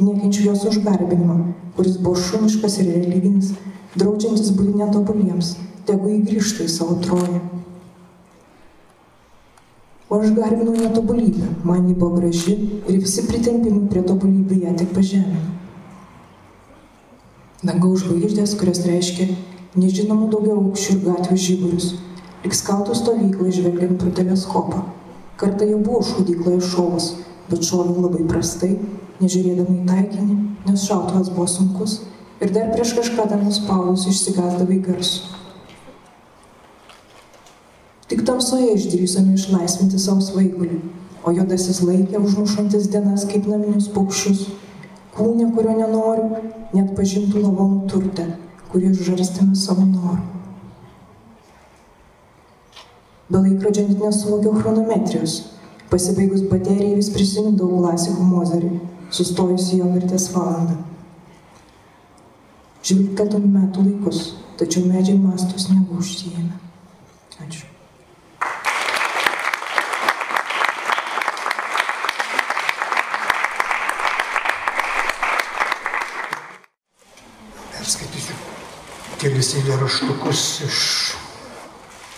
Niekinčiu 0.00 0.48
jos 0.48 0.64
užgarbinimą, 0.68 1.36
kuris 1.76 2.00
buvo 2.02 2.16
šuniškas 2.18 2.80
ir 2.82 2.90
religinis, 2.96 3.52
draudžiantis 3.94 4.50
būti 4.56 4.74
netobuliems, 4.80 5.54
tegu 5.88 6.10
įgrįžtų 6.16 6.66
į 6.66 6.72
savo 6.72 6.98
troją. 7.04 7.40
O 10.14 10.20
aš 10.22 10.30
garbinau 10.30 10.72
netobulybę, 10.78 11.46
man 11.64 11.88
ji 11.88 11.94
buvo 11.94 12.20
graži 12.20 12.52
ir 12.88 13.00
visi 13.02 13.24
pritempimai 13.26 13.88
prie 13.90 14.02
tobulybių 14.06 14.58
ją 14.62 14.74
tik 14.78 14.92
pažemino. 14.94 15.40
Dangaus 17.66 18.04
žvaigždės, 18.04 18.52
kurios 18.60 18.84
reiškia 18.86 19.26
nežinomų 19.74 20.28
daugiau 20.36 20.60
aukščių 20.60 20.94
ir 20.94 21.02
gatvių 21.08 21.40
žyburius, 21.46 21.88
lik 22.44 22.54
skautų 22.54 22.94
stovyklai 23.00 23.56
žvelgiant 23.58 23.98
pro 24.04 24.14
teleskopą. 24.20 24.86
Kartą 25.42 25.66
jau 25.72 25.82
buvo 25.82 26.06
šaudykloje 26.06 26.62
šovas, 26.70 27.10
bet 27.50 27.66
šoviau 27.66 28.06
labai 28.06 28.22
prastai, 28.30 28.76
nežiūrėdama 29.18 29.80
į 29.80 29.86
taikinį, 29.90 30.42
nes 30.68 30.86
šautuvas 30.86 31.34
buvo 31.34 31.50
sunkus 31.50 32.04
ir 32.38 32.54
dar 32.54 32.70
prieš 32.70 32.94
kažką 33.00 33.32
ten 33.34 33.48
nuspaudus 33.48 34.06
išsigasdavai 34.14 34.78
garsų. 34.92 35.43
Tik 38.14 38.20
tamsoje 38.22 38.76
išdrįsome 38.76 39.32
išlaisvinti 39.34 39.98
savo 39.98 40.20
svaigulį, 40.22 40.76
o 41.26 41.32
juodasis 41.34 41.80
laikė 41.82 42.20
užmušantis 42.20 42.84
dienas 42.92 43.24
kaip 43.26 43.48
naminius 43.50 43.88
paukščius, 43.90 44.44
kūnė, 45.16 45.48
kurio 45.56 45.74
nenoriu, 45.80 46.28
net 46.76 46.92
pažintų 46.94 47.42
lavonų 47.42 47.80
turtę, 47.90 48.28
kurį 48.70 48.92
užžarstėme 48.92 49.58
savo 49.58 49.88
norų. 49.88 50.28
Be 53.34 53.42
laikrodžio 53.48 53.88
net 53.88 54.06
nesuvokiau 54.06 54.54
chronometrijos. 54.60 55.36
Pasibaigus 55.90 56.46
baterijai 56.54 56.94
vis 57.00 57.10
prisimindavau 57.18 57.82
klasikų 57.82 58.30
Mozerį, 58.30 58.72
sustojusi 59.10 59.82
jo 59.82 59.90
mirties 59.90 60.30
valandą. 60.38 60.78
Žvilgteltum 62.78 63.50
metų 63.58 63.90
laikus, 63.90 64.24
tačiau 64.62 64.86
medžiai 64.86 65.18
mastos 65.18 65.72
neužsijėmė. 65.74 66.60
Ačiū. 67.42 67.74
Perskaitysiu 77.84 78.34
kelis 79.24 79.54
eilėraštukus 79.56 80.40
iš 80.66 80.78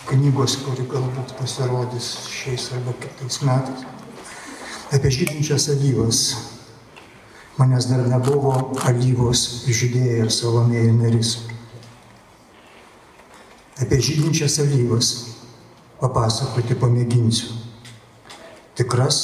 knygos, 0.09 0.57
kuri 0.65 0.83
galbūt 0.91 1.29
pasirodys 1.37 2.09
šiais 2.27 2.65
arba 2.75 2.91
kitais 2.99 3.37
metais. 3.47 3.85
Apie 4.91 5.11
žydinčias 5.15 5.69
alyvas. 5.71 6.19
Manęs 7.55 7.87
dar 7.87 8.03
nebuvo 8.11 8.57
alyvos 8.89 9.45
žydėję 9.71 10.27
Salomėjų 10.35 10.97
neris. 10.99 11.31
Apie 13.79 14.03
žydinčias 14.03 14.59
alyvas 14.65 15.15
papasakoti 16.03 16.75
pamėginsiu. 16.75 17.55
Tikras, 18.75 19.23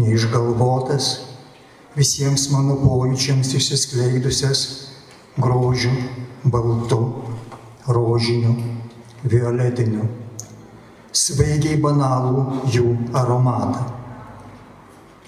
neišgalvotas, 0.00 1.14
visiems 2.00 2.48
mano 2.56 2.80
pojūčiams 2.80 3.52
išsiskleidusias 3.60 4.68
grožių, 5.36 5.98
baltų, 6.44 7.00
rožinių, 7.88 8.54
violetinių, 9.24 10.06
svaigiai 11.14 11.78
banalų 11.80 12.44
jų 12.74 12.86
aromatą. 13.16 13.84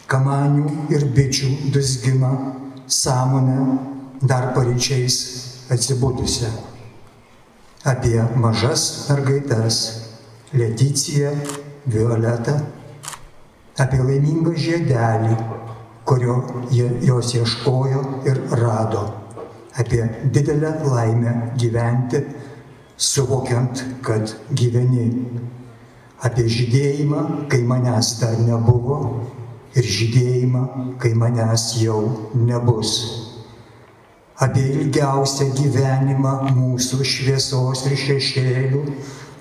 Kamanių 0.06 0.70
ir 0.94 1.08
bičių 1.16 1.50
dusgimą 1.75 2.32
sąmonę 2.87 3.58
dar 4.23 4.52
paryčiais 4.54 5.16
atsibudusią. 5.70 6.50
Apie 7.85 8.23
mažas 8.37 9.08
mergaites 9.11 10.02
Leticiją, 10.54 11.30
Violetą, 11.87 12.54
apie 13.78 13.99
laimingą 14.02 14.54
žiedelį, 14.58 15.37
kurio 16.06 16.37
jos 17.02 17.35
ieškojo 17.35 18.02
ir 18.26 18.40
rado, 18.58 19.02
apie 19.78 20.09
didelę 20.33 20.73
laimę 20.85 21.50
gyventi 21.56 22.16
suvokiant, 22.97 23.85
kad 24.02 24.37
gyveni. 24.50 25.11
Apie 26.25 26.47
žydėjimą, 26.49 27.49
kai 27.52 27.61
manęs 27.68 28.14
dar 28.23 28.38
nebuvo 28.40 28.97
ir 29.76 29.85
žydėjimą, 29.85 30.62
kai 30.99 31.12
manęs 31.12 31.75
jau 31.83 32.33
nebus. 32.35 32.92
Apie 34.40 34.64
ilgiausią 34.73 35.50
gyvenimą 35.56 36.33
mūsų 36.56 37.04
šviesos 37.04 37.85
ir 37.90 37.97
šešėlių, 38.00 38.80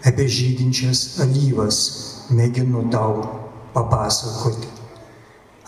apie 0.08 0.28
žydinčias 0.28 1.22
alyvas 1.24 1.80
mėginu 2.36 2.86
tau 2.92 3.24
papasakoti. 3.76 4.68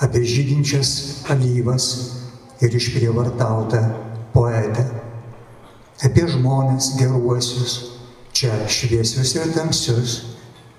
Apie 0.03 0.21
žydinčias 0.27 1.23
alyvas 1.31 1.87
ir 2.61 2.75
išprievartautą 2.75 3.81
poetę 4.37 4.85
apie 6.05 6.27
žmonės 6.29 6.91
geruosius, 6.99 7.77
čia 8.37 8.53
šviesius 8.69 9.33
ir 9.33 9.49
tamsius, 9.55 10.17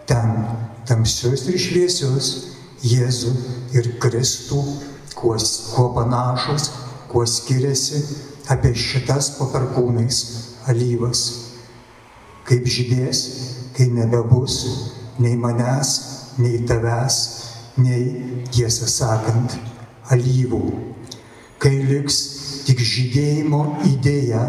ten 0.06 0.44
tamsius 0.86 1.48
ir 1.50 1.58
šviesius, 1.58 2.28
Jėzų 2.78 3.32
ir 3.74 3.88
Kristų, 3.98 4.60
kuo, 5.18 5.32
kuo 5.74 5.86
panašus, 5.96 6.68
kuo 7.10 7.24
skiriasi 7.26 8.04
apie 8.54 8.70
šitas 8.78 9.32
po 9.34 9.48
perkūnais 9.50 10.20
alyvas. 10.70 11.24
Kaip 12.46 12.70
žydės, 12.70 13.24
kai 13.74 13.88
nebebus 13.90 14.60
nei 15.18 15.34
manęs, 15.34 15.90
nei 16.38 16.62
tavęs, 16.70 17.18
nei, 17.82 18.46
tiesą 18.54 18.86
sakant, 18.86 19.58
alyvų. 20.14 20.62
Kai 21.58 21.74
liks 21.82 22.37
tik 22.68 22.82
žydėjimo 22.84 23.62
idėja 23.88 24.42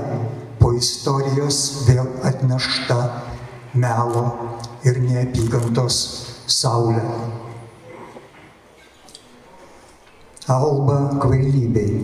po 0.59 0.73
istorijos 0.75 1.59
vėl 1.87 2.03
atnešta 2.27 2.97
melo 3.79 4.23
ir 4.83 4.99
neapykantos 4.99 5.99
saulė. 6.51 7.05
Alba 10.51 10.97
kvailybei. 11.21 12.01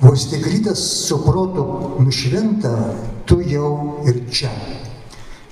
Vos 0.00 0.24
tik 0.30 0.48
rytas 0.48 0.80
su 1.04 1.20
protu 1.26 1.66
nušvinta, 2.00 2.72
tu 3.28 3.42
jau 3.44 4.00
ir 4.08 4.24
čia. 4.32 4.50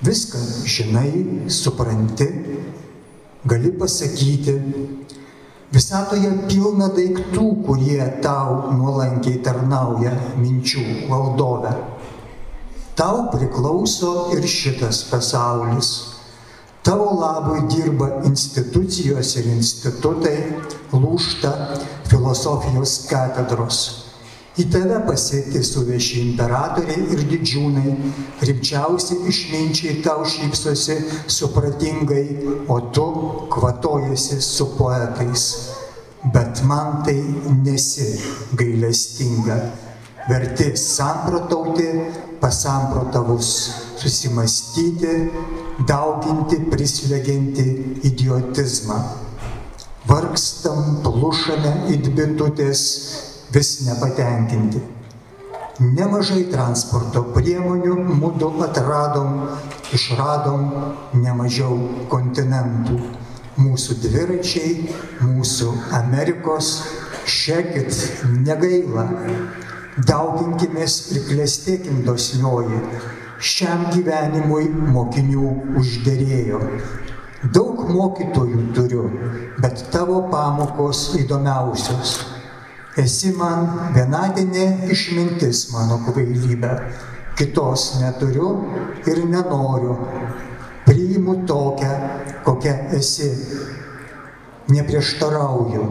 Viską 0.01 0.41
žinai, 0.65 1.11
supranti, 1.53 2.27
gali 3.45 3.69
pasakyti, 3.77 4.57
Visatoje 5.71 6.27
pilna 6.49 6.89
daiktų, 6.91 7.45
kurie 7.63 8.03
tau 8.23 8.73
nuolankiai 8.75 9.39
tarnauja 9.45 10.11
minčių 10.35 10.83
valdove. 11.07 11.71
Tau 12.99 13.29
priklauso 13.31 14.33
ir 14.35 14.43
šitas 14.51 15.05
pasaulis. 15.07 15.93
Tavo 16.83 17.07
labui 17.21 17.63
dirba 17.71 18.09
institucijos 18.27 19.31
ir 19.39 19.47
institutai, 19.53 20.35
lūšta 20.91 21.53
filosofijos 22.11 22.97
katedros. 23.07 24.10
Į 24.59 24.65
tave 24.67 24.97
pasėti 25.07 25.61
suveši 25.63 26.17
imperatoriai 26.25 27.05
ir 27.15 27.21
didžiūnai, 27.29 27.93
rimčiausi 28.43 29.21
išminčiai 29.31 30.01
tau 30.03 30.25
šypsosi 30.27 30.97
supratingai, 31.31 32.25
o 32.67 32.81
tu 32.91 33.05
kvatojasi 33.53 34.41
su 34.43 34.67
poetais. 34.75 35.45
Bet 36.35 36.59
man 36.67 36.99
tai 37.07 37.15
nesi 37.63 38.09
gailestinga. 38.59 39.57
Verti 40.27 40.67
samprotauti, 40.77 41.87
pasamprotavus, 42.43 43.55
susimastyti, 44.03 45.15
dauginti, 45.87 46.59
prislegianti 46.69 47.65
idiotizmą. 48.11 48.99
Vargstam, 50.11 50.99
plušame 51.05 51.73
it 51.95 52.11
bitutės, 52.17 52.81
vis 53.53 53.81
nepatenkinti. 53.83 54.79
Nemažai 55.81 56.43
transporto 56.51 57.23
priemonių 57.35 57.95
mūdu 58.19 58.51
atradom, 58.63 59.41
išradom 59.95 60.67
nemažiau 61.19 61.77
kontinentų. 62.11 62.99
Mūsų 63.61 63.97
dviračiai, 64.05 64.75
mūsų 65.25 65.71
Amerikos, 65.97 66.69
šekit, 67.27 67.91
negaila. 68.45 69.07
Dauginkimės 70.07 70.97
ir 71.15 71.27
klestėkim 71.27 72.05
dosnioji. 72.07 72.79
Šiam 73.41 73.89
gyvenimui 73.91 74.69
mokinių 74.95 75.47
uždėrėjo. 75.81 76.61
Daug 77.51 77.87
mokytojų 77.89 78.67
turiu, 78.77 79.07
bet 79.59 79.81
tavo 79.91 80.21
pamokos 80.31 81.09
įdomiausios 81.19 82.19
Esi 82.99 83.29
man 83.31 83.69
vienadienė 83.95 84.89
išmintis 84.91 85.69
mano 85.71 86.01
kvailybė, 86.03 86.71
kitos 87.39 87.85
neturiu 88.01 88.49
ir 89.07 89.21
nenoriu. 89.31 89.95
Priimu 90.83 91.45
tokią, 91.47 91.91
kokia 92.43 92.73
esi. 92.97 93.29
Neprieštarauju, 94.71 95.85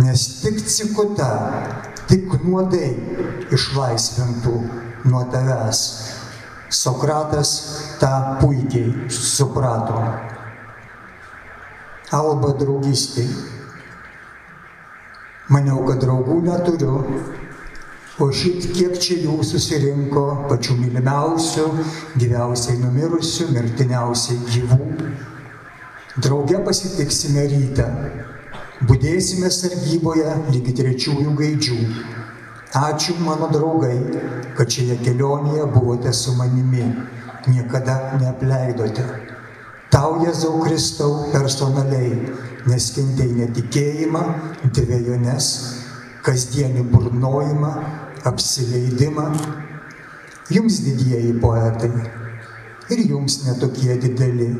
nes 0.00 0.22
tik 0.40 0.62
cikuta, 0.64 1.28
tik 2.08 2.32
nuodai 2.44 2.94
išlaisvintų 3.52 4.54
nuo 5.04 5.24
tavęs. 5.32 5.82
Sokratas 6.72 7.50
tą 8.00 8.40
puikiai 8.40 9.10
suprato. 9.12 10.00
Alba 12.16 12.54
draugystė 12.56 13.28
Maniau, 15.52 15.82
kad 15.84 16.00
draugų 16.00 16.38
neturiu, 16.46 17.00
o 18.22 18.30
šit 18.32 18.70
kiek 18.72 18.94
čia 18.96 19.18
jų 19.26 19.40
susirinko 19.44 20.22
pačių 20.48 20.78
mylimiausių, 20.80 21.66
gyviausiai 22.16 22.78
numirusių, 22.80 23.50
mirtiniausiai 23.52 24.38
gyvų. 24.54 24.80
Drauge 26.24 26.62
pasitiksime 26.64 27.44
rytą, 27.50 27.88
Būdėsime 28.82 29.48
sargyboje 29.54 30.30
lygi 30.50 30.72
trečiųjų 30.80 31.34
gaidžių. 31.38 31.76
Ačiū 32.80 33.14
mano 33.22 33.46
draugai, 33.52 33.94
kad 34.58 34.72
šioje 34.74 34.96
kelionėje 35.04 35.68
buvote 35.76 36.10
su 36.12 36.34
manimi, 36.34 36.88
niekada 37.46 38.18
neapleidote. 38.18 39.06
Tau, 39.94 40.16
Jėzau 40.26 40.56
Kristau, 40.58 41.28
personaliai, 41.30 42.16
nes 42.66 42.86
kentėjai 42.96 43.36
netikėjimą, 43.44 44.22
dviejonės, 44.74 45.50
kasdienį 46.26 46.82
burnojimą, 46.90 47.70
apsileidimą. 48.26 49.28
Jums 50.50 50.80
didieji 50.82 51.36
poetai 51.38 51.92
ir 52.90 53.04
jums 53.06 53.38
netokie 53.44 53.94
dideli, 54.02 54.50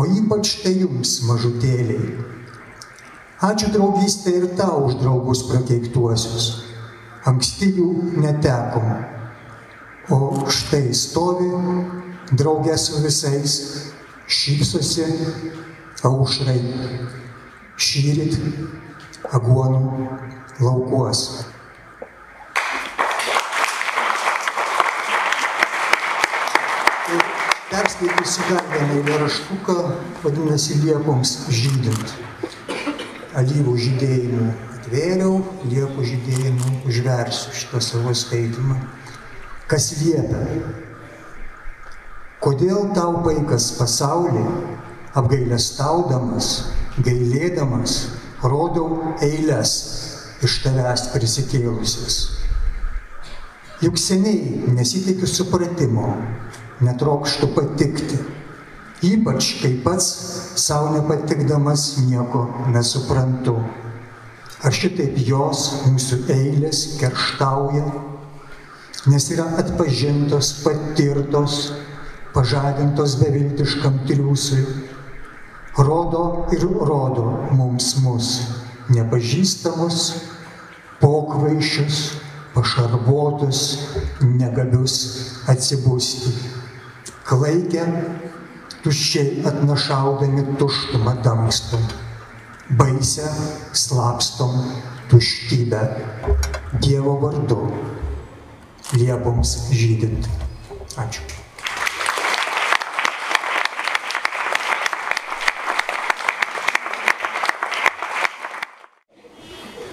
o 0.00 0.06
ypač 0.08 0.54
tai 0.64 0.78
jums 0.80 1.18
mažutėliai. 1.28 2.16
Ačiū 3.52 3.68
draugystė 3.76 4.38
ir 4.40 4.50
tau 4.56 4.86
už 4.88 4.96
draugus 5.04 5.44
prakeiktuosius. 5.52 6.50
Anksti 7.28 7.74
jų 7.76 7.92
netekom, 8.24 8.92
o 10.08 10.24
štai 10.48 10.86
stovi 10.96 11.52
draugė 12.32 12.80
su 12.80 13.04
visais, 13.04 13.60
šypsosi 14.32 15.04
aušrai, 16.08 16.60
šyrit 17.76 18.36
aguonų 19.36 20.06
laukuos. 20.62 21.22
Perskaitysiu 27.72 28.48
dar 28.48 28.66
vieną 28.72 28.98
eilėraštuką, 29.00 29.76
vadinasi 30.24 30.78
Liepoms 30.82 31.32
žydint. 31.52 32.14
Alyvų 33.36 33.74
žydėjimų 33.80 34.48
atvėriau, 34.76 35.38
Liepų 35.72 36.04
žydėjimų 36.08 36.72
užversiu 36.88 37.52
šitą 37.56 37.80
savo 37.84 38.12
skaitimą. 38.16 38.76
Kas 39.68 39.92
liepia? 40.02 40.44
Kodėl 42.42 42.88
tau 42.90 43.20
vaikas 43.22 43.68
pasaulį, 43.78 44.40
apgailestaudamas, 45.14 46.46
gailėdamas, 47.06 47.92
rodau 48.42 49.12
eilės 49.22 49.74
iš 50.42 50.56
tavęs 50.64 51.04
prisikėlusias? 51.12 52.16
Juk 53.84 53.94
seniai 53.98 54.74
nesitikiu 54.74 55.28
supratimo, 55.30 56.08
netrokštų 56.82 57.50
patikti, 57.54 58.18
ypač 59.06 59.52
kai 59.60 59.76
pats 59.86 60.10
savo 60.64 60.90
nepatikdamas 60.96 61.86
nieko 62.08 62.48
nesuprantu. 62.74 63.54
Ar 64.66 64.74
šitaip 64.74 65.14
jos 65.30 65.62
mūsų 65.86 66.20
eilės 66.40 66.82
kerštauja, 66.98 67.86
nes 69.14 69.30
yra 69.30 69.46
atpažintos, 69.62 70.56
patirtos, 70.66 71.62
pažadintos 72.34 73.18
beviltiškam 73.20 74.02
triūsui, 74.08 74.64
rodo 75.78 76.24
ir 76.56 76.64
rodo 76.64 77.26
mums 77.56 77.94
mus 78.04 78.32
nepažįstamus, 78.92 80.00
pokvaišius, 81.00 82.00
pašarvotus, 82.54 83.62
negabius 84.20 84.96
atsibusti 85.50 86.32
klaikę, 87.26 87.84
tuščiai 88.82 89.44
atnašaudami 89.48 90.56
tuštumą 90.60 91.14
dangstom, 91.24 91.84
baisę 92.78 93.28
slapstom 93.72 94.58
tuštybę. 95.10 95.82
Dievo 96.82 97.18
vardu, 97.20 97.60
liepoms 98.96 99.56
žydint. 99.76 100.28
Ačiū. 100.96 101.41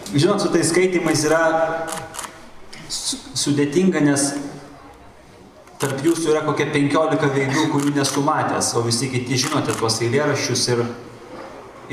Žinot, 0.10 0.42
su 0.42 0.50
tais 0.50 0.66
skaitimais 0.66 1.22
yra 1.28 1.40
sudėtinga, 2.90 4.02
nes 4.02 4.24
tarp 5.78 6.00
jūsų 6.02 6.32
yra 6.32 6.42
kokie 6.48 6.66
15 6.74 7.30
veidų, 7.36 7.68
kurių 7.70 7.92
nesu 7.94 8.24
matęs, 8.26 8.72
o 8.74 8.82
visi 8.88 9.12
kiti 9.12 9.38
žinote 9.38 9.76
tuos 9.78 10.00
eilėraščius 10.02 10.64
ir, 10.74 10.82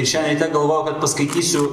ir 0.01 0.09
šiandien 0.09 0.33
ryte 0.33 0.49
galvoju, 0.55 0.87
kad 0.89 1.03
paskaitysiu 1.05 1.67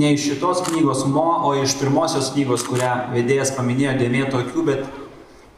ne 0.00 0.14
iš 0.14 0.30
šitos 0.30 0.62
knygos 0.70 1.04
Mo, 1.12 1.26
o 1.44 1.52
iš 1.60 1.76
pirmosios 1.82 2.32
knygos, 2.32 2.64
kurią 2.70 2.94
vedėjas 3.12 3.52
paminėjo 3.58 3.98
dėmėto 4.00 4.40
akių, 4.46 4.64
bet 4.70 4.88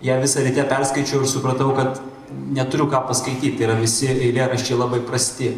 ją 0.02 0.18
visą 0.24 0.42
ryte 0.42 0.66
perskaičiau 0.66 1.22
ir 1.22 1.30
supratau, 1.30 1.70
kad 1.78 2.02
neturiu 2.58 2.88
ką 2.90 3.04
paskaityti, 3.06 3.54
tai 3.60 3.68
yra 3.68 3.78
visi 3.78 4.10
eilėraščiai 4.10 4.82
labai 4.82 4.98
prasti. 5.06 5.54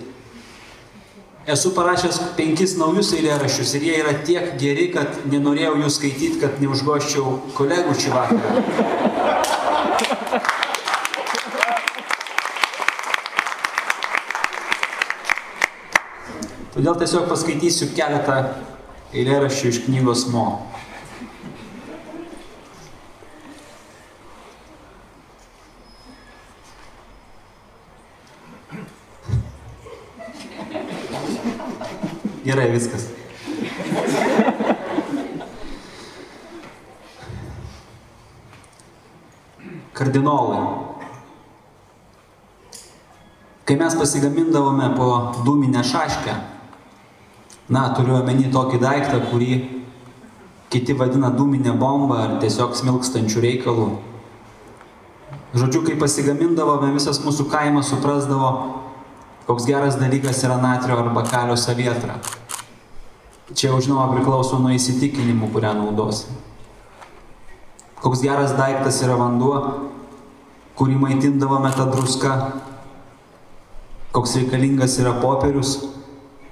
Esu 1.46 1.70
parašęs 1.76 2.16
penkis 2.34 2.72
naujus 2.74 3.12
eilėraščius 3.14 3.76
ir 3.78 3.84
jie 3.86 3.98
yra 4.00 4.14
tiek 4.26 4.46
geri, 4.58 4.88
kad 4.90 5.20
nenorėjau 5.30 5.76
jų 5.78 5.90
skaityti, 5.94 6.40
kad 6.40 6.56
neužgoščiau 6.58 7.36
kolegų 7.54 7.94
šį 8.02 8.10
vakarą. 8.16 8.50
Todėl 16.74 16.98
tiesiog 17.04 17.30
paskaitysiu 17.30 17.92
keletą 17.94 18.40
eilėraščių 19.14 19.70
iš 19.70 19.84
knygos 19.86 20.26
Mo. 20.34 20.48
Gerai, 32.56 32.70
viskas. 32.72 33.02
Kardinolai. 39.92 40.62
Kai 43.68 43.76
mes 43.76 43.96
pasigamindavome 44.00 44.88
po 44.96 45.08
dūminę 45.44 45.82
šaškę, 45.84 46.36
na, 47.76 47.82
turiu 47.92 48.14
omeny 48.22 48.48
tokį 48.54 48.80
daiktą, 48.80 49.20
kurį 49.28 49.50
kiti 50.72 50.96
vadina 50.96 51.28
dūminė 51.36 51.76
bomba 51.76 52.22
ar 52.22 52.34
tiesiog 52.40 52.72
smilkstančių 52.80 53.44
reikalų. 53.44 53.90
Žodžiu, 55.60 55.84
kai 55.90 55.98
pasigamindavome, 56.00 56.94
visas 56.96 57.20
mūsų 57.20 57.50
kaimas 57.52 57.92
suprasdavo, 57.92 58.50
koks 59.44 59.68
geras 59.68 60.00
dalykas 60.00 60.40
yra 60.48 60.56
natrio 60.64 60.96
arba 61.04 61.28
kalio 61.28 61.60
savietra. 61.60 62.16
Čia 63.54 63.70
jau 63.70 63.78
žinoma 63.78 64.08
priklauso 64.10 64.58
nuo 64.58 64.72
įsitikinimų, 64.74 65.52
kurią 65.54 65.70
naudosi. 65.78 66.32
Koks 68.02 68.24
geras 68.24 68.56
daiktas 68.58 68.96
yra 69.06 69.14
vanduo, 69.20 69.60
kurį 70.74 70.96
maitindavome 70.98 71.70
tą 71.76 71.86
druską. 71.92 72.32
Koks 74.10 74.34
reikalingas 74.40 74.96
yra 74.98 75.12
popierius, 75.22 75.76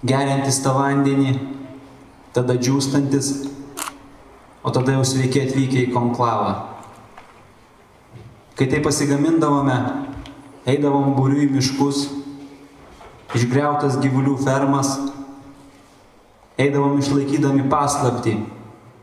geriantis 0.07 0.61
tą 0.63 0.77
vandenį, 0.77 1.33
tada 2.37 2.55
džiūstantis, 2.61 3.33
o 4.63 4.71
tada 4.71 4.95
jau 4.95 5.03
sveiki 5.09 5.43
atvykę 5.49 5.81
į 5.89 5.91
konklavą. 5.97 6.53
Kai 8.55 8.69
tai 8.71 8.79
pasigamindavome, 8.85 9.81
eidavom 10.71 11.11
būriu 11.19 11.43
į 11.43 11.51
miškus, 11.57 12.05
išgriautas 13.35 13.99
gyvulių 13.99 14.37
fermas, 14.47 14.95
eidavom 16.59 16.99
išlaikydami 16.99 17.67
paslapti, 17.71 18.37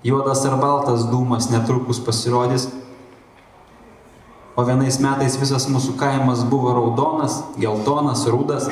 juodas 0.03 0.45
ar 0.47 0.55
baltas 0.61 1.07
dūmas 1.11 1.49
netrukus 1.51 1.99
pasirodys, 2.03 2.69
o 4.55 4.63
vienais 4.67 4.99
metais 5.03 5.37
visas 5.39 5.67
mūsų 5.71 5.97
kaimas 5.99 6.45
buvo 6.47 6.73
raudonas, 6.75 7.41
geltonas, 7.59 8.23
rudas, 8.31 8.69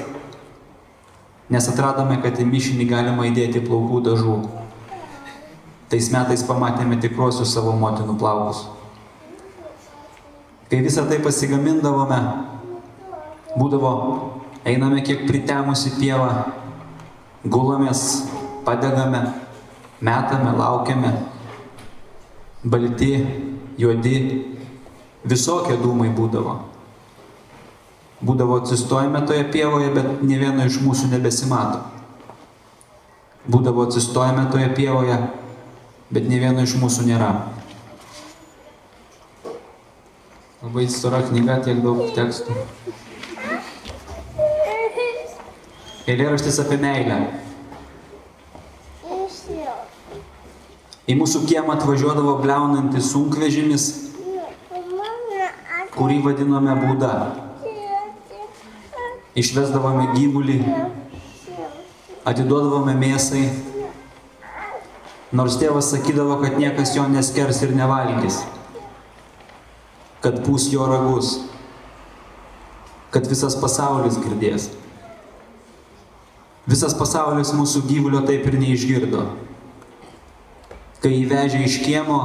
nes 1.49 1.69
atradome, 1.71 2.19
kad 2.23 2.39
į 2.39 2.47
mišinį 2.47 2.87
galima 2.89 3.27
įdėti 3.29 3.63
plaukų 3.65 4.03
dažų. 4.05 4.39
Tais 5.89 6.11
metais 6.13 6.43
pamatėme 6.45 6.99
tikruosius 7.01 7.55
savo 7.55 7.73
motinų 7.73 8.13
plaukus. 8.21 8.67
Kai 10.69 10.83
visą 10.85 11.07
tai 11.09 11.17
pasigamindavome, 11.23 12.19
būdavo 13.57 13.93
einame 14.69 15.01
kiek 15.01 15.23
pritemusi 15.25 15.95
pievą, 15.97 16.29
gulamės, 17.41 18.03
padegame, 18.69 19.33
metame, 20.01 20.53
laukiame, 20.57 21.11
balti, 22.63 23.13
juodi, 23.81 24.17
visokie 25.25 25.77
dūmai 25.81 26.11
būdavo. 26.13 26.59
Būdavo 28.19 28.59
atsistojame 28.59 29.23
toje 29.25 29.45
pievoje, 29.49 29.89
bet 29.95 30.21
ne 30.21 30.37
vieno 30.41 30.65
iš 30.67 30.81
mūsų 30.83 31.09
nebesimato. 31.13 31.81
Būdavo 33.49 33.87
atsistojame 33.87 34.49
toje 34.51 34.67
pievoje, 34.75 35.17
bet 36.11 36.27
ne 36.29 36.41
vieno 36.43 36.65
iš 36.67 36.75
mūsų 36.81 37.07
nėra. 37.07 37.31
Labai 40.59 40.89
stora 40.91 41.23
knyga, 41.23 41.61
tiek 41.63 41.79
daug 41.81 42.03
tekstų. 42.13 42.53
Eilėraštis 46.09 46.59
apie 46.59 46.77
meilę. 46.81 47.21
Į 51.09 51.15
mūsų 51.17 51.47
kiemą 51.49 51.73
atvažiuodavo 51.73 52.35
bleunantis 52.43 53.07
sunkvežimis, 53.09 53.85
kurį 55.95 56.19
vadinome 56.21 56.75
būda. 56.83 57.13
Išvesdavome 59.39 60.11
gyvulį, 60.13 60.59
atiduodavome 62.29 62.93
mėsai, 63.01 63.41
nors 65.33 65.57
tėvas 65.57 65.89
sakydavo, 65.95 66.37
kad 66.43 66.61
niekas 66.61 66.93
jo 66.93 67.07
neskers 67.09 67.63
ir 67.65 67.73
nevalgys, 67.73 68.43
kad 70.21 70.41
pūs 70.45 70.69
jo 70.69 70.85
ragus, 70.93 71.39
kad 73.09 73.25
visas 73.25 73.57
pasaulis 73.57 74.21
girdės. 74.21 74.69
Visas 76.69 76.93
pasaulis 76.93 77.55
mūsų 77.57 77.87
gyvulio 77.89 78.27
taip 78.29 78.45
ir 78.45 78.61
neišgirdo. 78.61 79.48
Kai 80.99 81.13
įvežė 81.21 81.61
iš 81.63 81.77
kiemo, 81.85 82.19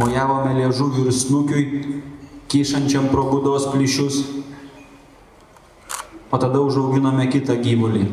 mojavome 0.00 0.54
liežuvių 0.56 1.04
ir 1.04 1.12
snukiui, 1.12 1.64
kyšančiam 2.48 3.10
pro 3.12 3.26
būdos 3.28 3.68
plyšius, 3.74 4.22
o 6.32 6.38
tada 6.40 6.62
užauginome 6.64 7.26
kitą 7.32 7.58
gyvulį. 7.60 8.06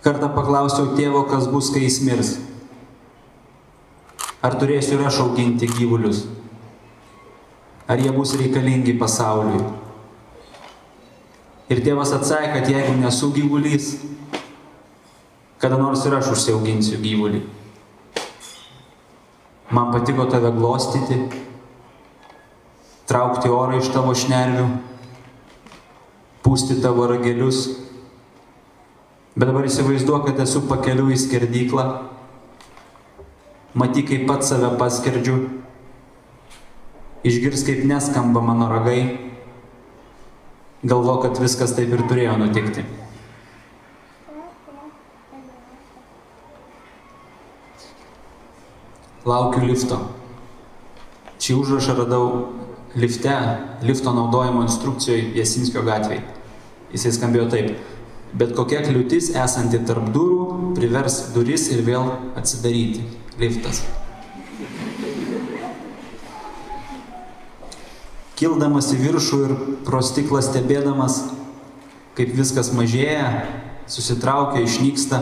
Kartą 0.00 0.30
paklausiau 0.32 0.94
tėvo, 0.96 1.26
kas 1.28 1.50
bus, 1.52 1.68
kai 1.74 1.84
jis 1.84 2.00
mirs. 2.06 2.30
Ar 4.40 4.56
turėsiu 4.56 4.96
ir 4.96 5.04
aš 5.10 5.20
auginti 5.26 5.68
gyvulius? 5.68 6.24
Ar 7.90 8.00
jie 8.00 8.12
bus 8.14 8.32
reikalingi 8.40 8.96
pasauliui? 8.96 9.60
Ir 11.70 11.82
tėvas 11.84 12.14
atsakė, 12.16 12.54
kad 12.54 12.70
jeigu 12.72 12.96
nesu 12.98 13.28
gyvulys, 13.36 13.92
kada 15.60 15.76
nors 15.76 16.04
ir 16.08 16.16
aš 16.16 16.32
užsiauginsiu 16.32 16.98
gyvulį. 17.02 17.42
Man 19.70 19.92
patiko 19.92 20.24
tave 20.26 20.50
glostyti, 20.56 21.18
traukti 23.06 23.52
orą 23.52 23.78
iš 23.78 23.90
tavo 23.92 24.14
šnervių, 24.16 24.66
pūsti 26.42 26.80
tavo 26.82 27.06
ragelius. 27.10 27.66
Bet 29.36 29.50
dabar 29.50 29.68
įsivaizduoju, 29.68 30.24
kad 30.26 30.40
esu 30.42 30.64
pakeliu 30.66 31.10
į 31.12 31.18
skerdyklą, 31.20 31.84
matyk, 33.78 34.08
kaip 34.10 34.24
pats 34.26 34.50
save 34.50 34.72
paskerdžiu, 34.80 35.36
išgirs, 37.22 37.62
kaip 37.68 37.84
neskamba 37.86 38.42
mano 38.42 38.66
ragai, 38.72 39.02
galvo, 40.82 41.20
kad 41.22 41.38
viskas 41.38 41.76
taip 41.76 41.92
ir 41.94 42.08
turėjo 42.10 42.40
nutikti. 42.40 42.88
Laukiu 49.28 49.66
lifto. 49.68 49.98
Šį 51.40 51.56
užrašą 51.60 51.96
radau 51.98 52.26
lifte, 52.96 53.34
lifto 53.84 54.14
naudojimo 54.16 54.62
instrukcijoje 54.64 55.34
Jasinskio 55.36 55.82
gatvėje. 55.84 56.22
Jisai 56.94 57.12
skambėjo 57.18 57.48
taip. 57.52 57.74
Bet 58.32 58.54
kokia 58.56 58.80
kliūtis 58.86 59.32
esanti 59.36 59.80
tarp 59.84 60.08
durų 60.14 60.72
privers 60.78 61.18
duris 61.34 61.66
ir 61.74 61.82
vėl 61.84 62.08
atsidaryti. 62.38 63.04
Liftas. 63.40 63.82
Kildamas 68.40 68.88
į 68.94 69.02
viršų 69.02 69.42
ir 69.44 69.54
pro 69.84 70.00
stiklą 70.00 70.40
stebėdamas, 70.44 71.20
kaip 72.16 72.32
viskas 72.38 72.72
mažėja, 72.72 73.26
susitraukia, 73.90 74.64
išnyksta, 74.64 75.20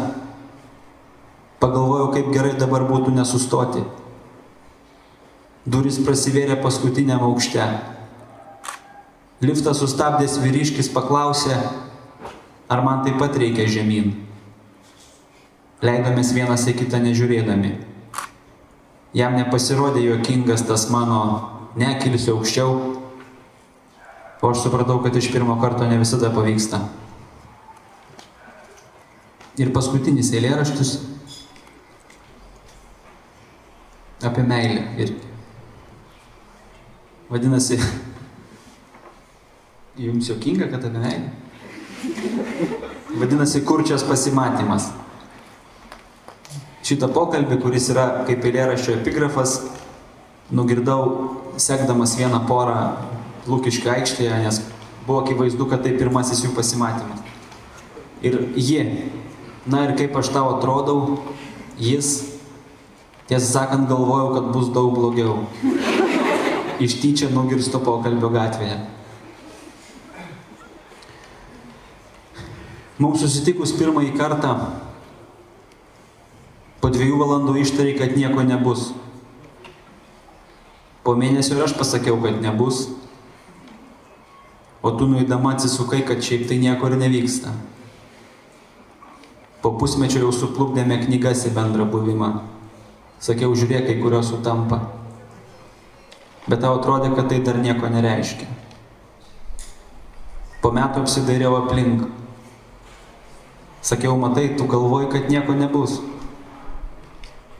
pagalvojau, 1.62 2.10
kaip 2.14 2.30
gerai 2.34 2.54
dabar 2.58 2.86
būtų 2.88 3.12
nesustoti. 3.14 3.82
Duris 5.68 5.98
prasivėrė 6.00 6.56
paskutiniam 6.62 7.24
aukšte. 7.26 7.64
Liftą 9.44 9.74
sustabdęs 9.76 10.38
vyriškis 10.42 10.88
paklausė, 10.94 11.58
ar 12.70 12.82
man 12.86 13.04
taip 13.04 13.18
pat 13.20 13.36
reikia 13.38 13.68
žemyn. 13.70 14.14
Leidomės 15.84 16.32
vienas 16.34 16.64
į 16.66 16.74
kitą 16.80 16.98
nežiūrėdami. 17.04 17.76
Jam 19.14 19.36
nepasirodė 19.38 20.02
juokingas 20.02 20.64
tas 20.66 20.88
mano 20.90 21.20
nekilsiu 21.78 22.38
aukščiau, 22.38 22.72
o 24.38 24.50
aš 24.50 24.64
supratau, 24.64 24.98
kad 25.04 25.14
iš 25.16 25.30
pirmo 25.34 25.56
karto 25.62 25.86
ne 25.86 26.00
visada 26.00 26.30
pavyksta. 26.34 26.80
Ir 29.58 29.72
paskutinis 29.74 30.30
eilėraštis 30.34 30.96
apie 34.22 34.42
meilę 34.42 34.82
irgi. 34.98 35.26
Vadinasi, 37.30 37.78
jums 39.98 40.28
jokinga, 40.28 40.68
kad 40.68 40.84
apie 40.84 40.98
meilę? 40.98 41.30
Vadinasi, 43.18 43.60
kurčias 43.66 44.04
pasimatymas. 44.06 44.90
Šitą 46.88 47.10
pokalbį, 47.12 47.58
kuris 47.60 47.90
yra 47.92 48.06
kaip 48.24 48.46
eilėraščio 48.48 48.94
epigrafas, 48.96 49.58
nugirdau 50.50 51.02
sekdamas 51.60 52.16
vieną 52.16 52.40
porą 52.48 52.78
Lūkiškio 53.48 53.88
aikštėje, 53.92 54.38
nes 54.44 54.60
buvo 55.06 55.22
akivaizdu, 55.22 55.64
kad 55.68 55.80
tai 55.84 55.94
pirmasis 55.96 56.42
jų 56.44 56.52
pasimatymas. 56.56 57.22
Ir 58.24 58.34
ji, 58.56 58.82
na 59.68 59.86
ir 59.86 59.94
kaip 59.96 60.16
aš 60.20 60.32
tau 60.34 60.50
atrodau, 60.56 61.20
jis, 61.80 62.37
tiesą 63.28 63.46
sakant, 63.52 63.88
galvojau, 63.88 64.32
kad 64.34 64.52
bus 64.54 64.70
daug 64.72 64.94
blogiau. 64.96 65.44
Iš 66.80 67.00
tyčia 67.02 67.28
nugirsto 67.34 67.80
pokalbio 67.82 68.30
gatvėje. 68.32 68.78
Mums 72.98 73.22
susitikus 73.22 73.76
pirmąjį 73.78 74.14
kartą, 74.18 74.54
po 76.82 76.90
dviejų 76.90 77.18
valandų 77.20 77.58
ištarai, 77.62 77.94
kad 77.98 78.16
nieko 78.18 78.42
nebus. 78.46 78.92
Po 81.06 81.14
mėnesio 81.18 81.54
ir 81.56 81.66
aš 81.66 81.76
pasakiau, 81.78 82.18
kad 82.22 82.40
nebus. 82.42 82.88
O 84.82 84.94
tu 84.94 85.06
nuėdama 85.10 85.54
atsisukai, 85.54 86.02
kad 86.06 86.22
šiaip 86.22 86.46
tai 86.50 86.58
nieko 86.62 86.90
ir 86.90 86.98
nevyksta. 86.98 87.52
Po 89.62 89.74
pusmečio 89.78 90.22
jau 90.22 90.34
suplukdėme 90.34 91.00
knygas 91.02 91.46
į 91.50 91.54
bendrą 91.56 91.86
buvimą. 91.90 92.57
Sakiau, 93.18 93.50
žiūrėk, 93.58 93.88
kai 93.88 93.96
kurios 93.98 94.30
sutampa. 94.30 94.78
Bet 96.48 96.62
tau 96.62 96.78
atrodė, 96.78 97.10
kad 97.16 97.28
tai 97.28 97.42
dar 97.44 97.58
nieko 97.60 97.90
nereiškia. 97.90 98.46
Po 100.62 100.70
metų 100.74 101.02
apsidairiau 101.04 101.58
aplink. 101.64 102.06
Sakiau, 103.84 104.14
matai, 104.18 104.52
tu 104.58 104.66
galvoji, 104.70 105.10
kad 105.12 105.28
nieko 105.30 105.54
nebus. 105.58 105.98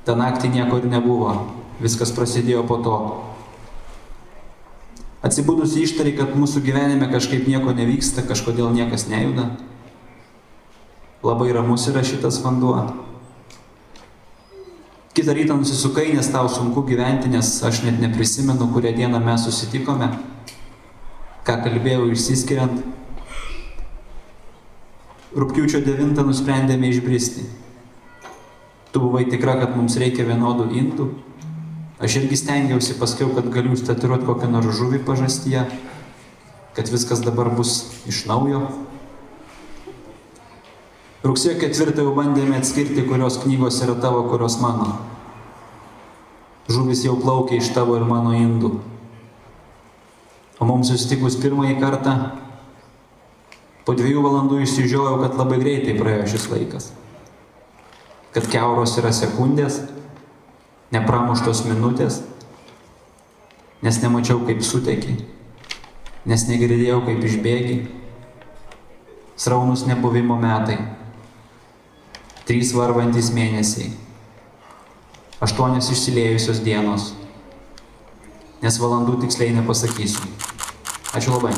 Ta 0.07 0.17
naktį 0.19 0.55
nieko 0.55 0.79
ir 0.81 0.87
nebuvo. 0.91 1.35
Viskas 1.83 2.15
prasidėjo 2.15 2.65
po 2.67 2.79
to. 2.83 2.97
Atsibūdus 5.27 5.75
ištari, 5.79 6.15
kad 6.15 6.33
mūsų 6.39 6.63
gyvenime 6.63 7.11
kažkaip 7.11 7.47
nieko 7.51 7.75
nevyksta, 7.75 8.23
kažkodėl 8.27 8.71
niekas 8.75 9.09
nejuda. 9.11 9.51
Labai 11.27 11.51
ramus 11.53 11.89
yra 11.91 12.05
šitas 12.07 12.39
vanduo. 12.45 13.08
Kitą 15.19 15.33
rytą 15.35 15.57
nusisukai, 15.57 16.15
nes 16.15 16.29
tau 16.31 16.49
sunku 16.49 16.83
gyventi, 16.87 17.27
nes 17.29 17.49
aš 17.67 17.81
net 17.83 17.97
neprisimenu, 17.99 18.69
kurią 18.71 18.93
dieną 18.95 19.19
mes 19.19 19.43
susitikome, 19.49 20.07
ką 21.43 21.57
kalbėjau 21.65 22.05
išsiskiriant. 22.15 22.85
Rūpiučio 25.35 25.81
9 25.83 26.23
nusprendėme 26.23 26.93
išbristi. 26.93 27.49
Tu 28.95 29.03
buvai 29.03 29.25
tikra, 29.27 29.57
kad 29.59 29.75
mums 29.75 29.99
reikia 29.99 30.23
vienodų 30.29 30.69
indų. 30.85 31.09
Aš 31.99 32.21
irgi 32.23 32.39
stengiausi, 32.39 32.95
paskiau, 33.03 33.35
kad 33.35 33.51
galiu 33.51 33.75
statiruoti 33.75 34.29
kokią 34.31 34.53
nors 34.55 34.71
žuvį 34.79 35.03
pažastyje, 35.03 35.67
kad 36.79 36.95
viskas 36.95 37.27
dabar 37.27 37.51
bus 37.59 37.89
iš 38.07 38.23
naujo. 38.31 38.69
Rugsėjo 41.29 41.59
ketvirtą 41.61 42.07
jau 42.07 42.15
bandėme 42.17 42.57
atskirti, 42.57 43.05
kurios 43.05 43.37
knygos 43.43 43.83
yra 43.85 43.99
tavo, 44.01 44.23
kurios 44.31 44.57
mano. 44.63 44.95
Žuvis 46.73 47.03
jau 47.05 47.19
plaukia 47.21 47.59
iš 47.61 47.69
tavo 47.77 47.99
ir 47.99 48.07
mano 48.09 48.33
indų. 48.37 48.79
O 50.59 50.69
mums 50.69 50.89
susitikus 50.89 51.37
pirmąjį 51.41 51.77
kartą, 51.83 52.15
po 53.85 53.93
dviejų 53.97 54.25
valandų 54.25 54.63
išsižiojau, 54.65 55.19
kad 55.23 55.37
labai 55.37 55.61
greitai 55.61 55.99
praėjo 56.01 56.33
šis 56.35 56.49
laikas. 56.53 56.89
kad 58.33 58.47
keuros 58.53 58.93
yra 59.01 59.11
sekundės, 59.15 59.81
nepramuštos 60.95 61.65
minutės, 61.67 62.21
nes 63.83 63.99
nemačiau 64.03 64.43
kaip 64.47 64.61
suteki, 64.63 65.17
nes 66.29 66.45
negirdėjau 66.51 67.01
kaip 67.09 67.25
išbėgi, 67.25 67.79
sraunus 69.39 69.87
nebuvimo 69.89 70.37
metai, 70.39 70.77
trys 72.49 72.73
varvantis 72.73 73.29
mėnesiai, 73.37 73.91
aštuonios 75.45 75.91
išsiliejusios 75.93 76.63
dienos, 76.65 77.11
nes 78.65 78.81
valandų 78.81 79.21
tiksliai 79.27 79.53
nepasakysiu. 79.59 80.33
Ačiū 81.13 81.37
labai. 81.37 81.53